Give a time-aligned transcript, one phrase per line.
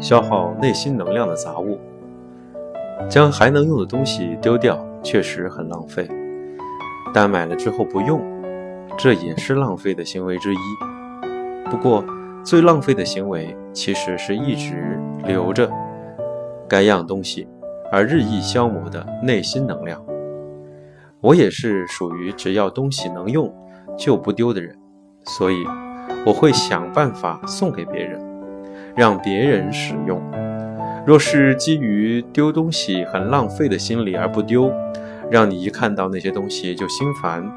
[0.00, 1.78] 消耗内心能量的杂物，
[3.08, 6.08] 将还能用的东西丢掉，确实很浪费。
[7.12, 8.20] 但买了之后不用，
[8.98, 10.58] 这也是浪费的行为之一。
[11.70, 12.02] 不过，
[12.42, 15.70] 最浪费的行为其实是一直留着
[16.66, 17.46] 该样东西，
[17.92, 20.02] 而日益消磨的内心能量。
[21.20, 23.54] 我也是属于只要东西能用
[23.98, 24.76] 就不丢的人，
[25.24, 25.64] 所以
[26.24, 28.20] 我会想办法送给别人。
[28.96, 30.20] 让别人使用。
[31.06, 34.70] 若是基于丢东西很浪费的心理而不丢，
[35.30, 37.48] 让你一看到那些东西就心烦，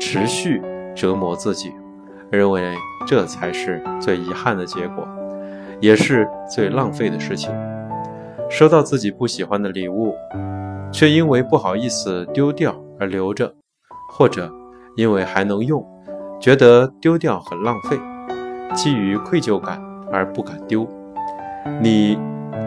[0.00, 0.60] 持续
[0.94, 1.72] 折磨自己，
[2.30, 2.74] 认为
[3.06, 5.06] 这才是最遗憾的结果，
[5.80, 7.50] 也是最浪费的事情。
[8.50, 10.12] 收到自己不喜欢的礼物，
[10.92, 13.52] 却因为不好意思丢掉而留着，
[14.12, 14.52] 或者
[14.94, 15.84] 因为还能用，
[16.38, 17.98] 觉得丢掉很浪费，
[18.76, 19.90] 基于愧疚感。
[20.12, 20.84] 而不敢丢，
[21.80, 22.18] 你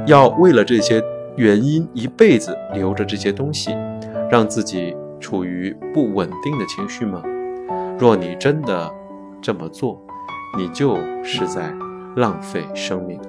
[0.08, 1.04] 要为了这些
[1.36, 3.76] 原因一辈子留着这些东西，
[4.32, 7.22] 让自己处于不稳定的情绪吗？
[8.00, 8.90] 若你真的
[9.42, 10.02] 这么做，
[10.58, 11.74] 你就是在
[12.16, 13.20] 浪费生命。